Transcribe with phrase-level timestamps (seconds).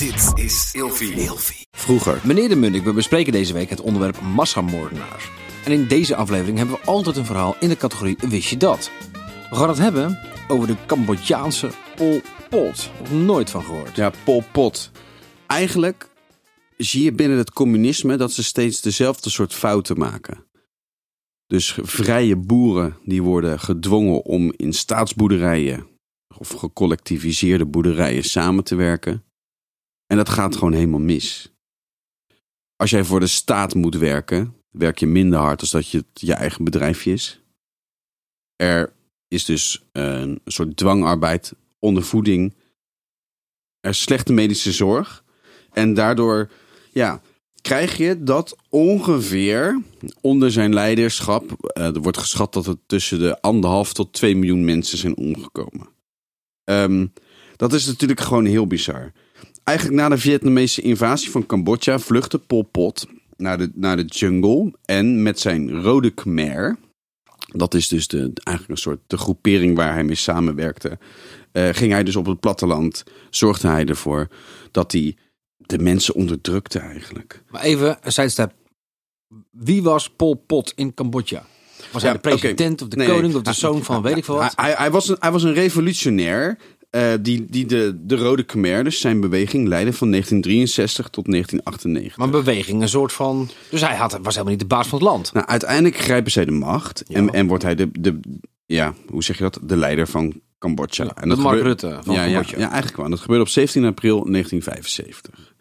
[0.00, 1.66] Dit is Ilfie.
[1.70, 2.20] Vroeger.
[2.24, 5.30] Meneer de Munnik, we bespreken deze week het onderwerp massamoordenaars.
[5.64, 8.90] En in deze aflevering hebben we altijd een verhaal in de categorie Wist je dat?
[9.50, 10.18] We gaan het hebben
[10.48, 12.90] over de Cambodjaanse Pol Pot.
[12.98, 13.96] Nog nooit van gehoord.
[13.96, 14.90] Ja, Pol Pot.
[15.46, 16.08] Eigenlijk
[16.76, 20.46] zie je binnen het communisme dat ze steeds dezelfde soort fouten maken.
[21.46, 25.86] Dus vrije boeren die worden gedwongen om in staatsboerderijen
[26.38, 29.24] of gecollectiviseerde boerderijen samen te werken.
[30.10, 31.52] En dat gaat gewoon helemaal mis.
[32.76, 36.20] Als jij voor de staat moet werken, werk je minder hard als dat je het
[36.20, 37.40] je eigen bedrijfje is.
[38.56, 38.92] Er
[39.28, 42.54] is dus een soort dwangarbeid, ondervoeding.
[43.80, 45.24] Er is slechte medische zorg.
[45.72, 46.50] En daardoor
[46.92, 47.20] ja,
[47.60, 49.82] krijg je dat ongeveer
[50.20, 51.52] onder zijn leiderschap.
[51.52, 55.88] eh, er wordt geschat dat het tussen de anderhalf tot 2 miljoen mensen zijn omgekomen.
[56.64, 57.06] Ehm,
[57.56, 59.12] dat is natuurlijk gewoon heel bizar.
[59.70, 63.06] Eigenlijk na de Vietnamese invasie van Cambodja vluchtte Pol Pot
[63.36, 64.72] naar de, naar de jungle.
[64.84, 66.78] En met zijn rode Khmer,
[67.46, 70.98] dat is dus de, eigenlijk een soort de groepering waar hij mee samenwerkte,
[71.52, 74.28] eh, ging hij dus op het platteland, zorgde hij ervoor
[74.70, 75.16] dat hij
[75.56, 77.42] de mensen onderdrukte eigenlijk.
[77.50, 78.52] Maar even, een sidestep.
[79.50, 81.44] Wie was Pol Pot in Cambodja?
[81.92, 84.34] Was hij de president of de Nee, koning of de zoon van weet ik veel
[84.34, 84.52] wat?
[84.56, 86.58] Hij, hij, hij was, een, hij was een revolutionair
[86.90, 92.16] eh, die, die de, de Rode Khmer, dus zijn beweging, leidde van 1963 tot 1998.
[92.16, 93.50] Maar een beweging, een soort van...
[93.70, 95.32] Dus hij had, was helemaal niet de baas van het land.
[95.32, 98.20] Nou, uiteindelijk grijpen zij de macht en, en wordt hij de, de,
[98.66, 101.04] ja, hoe zeg je dat, de leider van Cambodja.
[101.04, 102.58] Ja, en de Mark Rutte van ja, ja, Cambodja.
[102.58, 103.04] Ja, eigenlijk wel.
[103.04, 105.54] En dat gebeurde op 17 april 1975.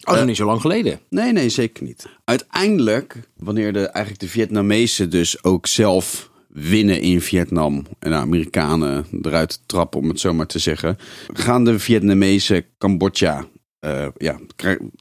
[0.00, 1.00] Oh, dat is niet zo lang geleden.
[1.08, 2.06] Nee, nee, zeker niet.
[2.24, 9.06] Uiteindelijk, wanneer de, eigenlijk de Vietnamezen dus ook zelf winnen in Vietnam en de Amerikanen
[9.22, 10.98] eruit trappen, om het zo maar te zeggen,
[11.32, 13.46] gaan de Vietnamezen Cambodja,
[13.78, 14.38] eh, ja,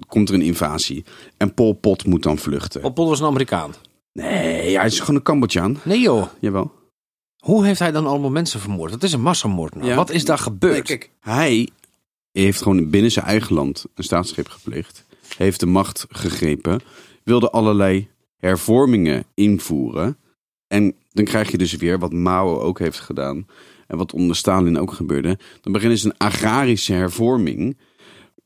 [0.07, 1.05] komt er een invasie.
[1.37, 2.81] En Pol Pot moet dan vluchten.
[2.81, 3.73] Pol Pot was een Amerikaan.
[4.13, 5.79] Nee, hij is gewoon een Cambodjaan.
[5.83, 6.27] Nee joh.
[6.39, 6.71] Jawel.
[7.39, 8.91] Hoe heeft hij dan allemaal mensen vermoord?
[8.91, 9.87] Dat is een massamoordenaar.
[9.87, 9.95] Ja.
[9.95, 10.73] Wat is daar gebeurd?
[10.73, 11.69] Nee, kijk, hij
[12.31, 15.05] heeft gewoon binnen zijn eigen land een staatsgreep gepleegd.
[15.37, 16.81] Heeft de macht gegrepen.
[17.23, 18.07] Wilde allerlei
[18.37, 20.17] hervormingen invoeren.
[20.69, 23.47] En dan krijg je dus weer wat Mao ook heeft gedaan.
[23.87, 25.37] En wat onder Stalin ook gebeurde.
[25.61, 27.77] Dan beginnen ze een agrarische hervorming.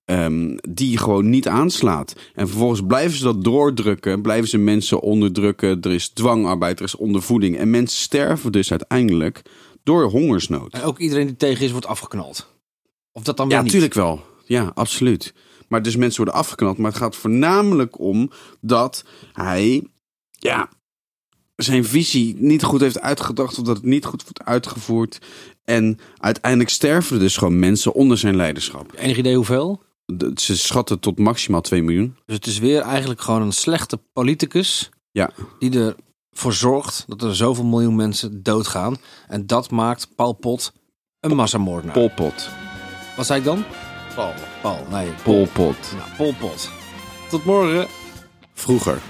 [0.06, 2.16] ehm, die gewoon niet aanslaat.
[2.34, 4.22] En vervolgens blijven ze dat doordrukken.
[4.22, 5.82] Blijven ze mensen onderdrukken.
[5.82, 7.58] Er is dwangarbeid, er is ondervoeding.
[7.58, 9.42] En mensen sterven dus uiteindelijk
[9.84, 10.74] door hongersnood.
[10.74, 12.54] En ook iedereen die tegen is, wordt afgeknald.
[13.12, 13.72] Of dat dan weer Ja, niet?
[13.74, 14.22] natuurlijk wel.
[14.46, 15.34] Ja, absoluut.
[15.68, 16.78] Maar dus mensen worden afgeknald.
[16.78, 18.32] Maar het gaat voornamelijk om
[18.62, 19.88] dat hij
[20.32, 20.70] ja,
[21.56, 23.58] zijn visie niet goed heeft uitgedacht.
[23.60, 25.20] Of dat het niet goed wordt uitgevoerd.
[25.64, 28.92] En uiteindelijk sterven er dus gewoon mensen onder zijn leiderschap.
[28.96, 29.82] Enig idee hoeveel?
[30.06, 32.16] De- Ze schatten tot maximaal 2 miljoen.
[32.26, 35.94] Dus het is weer eigenlijk gewoon een slechte politicus Ja, die
[36.32, 38.98] ervoor zorgt dat er zoveel miljoen mensen doodgaan.
[39.28, 40.74] En dat maakt Paul Pot
[41.20, 41.94] een massamoordenaar.
[41.96, 42.50] Pol Pot.
[43.16, 43.64] Wat zei ik dan?
[44.16, 44.34] Paul.
[44.62, 45.08] Paul, nee.
[45.24, 45.76] Pol Pot.
[45.98, 46.70] Nou, Pol Pot.
[47.30, 47.88] Tot morgen.
[48.54, 49.02] Vroeger.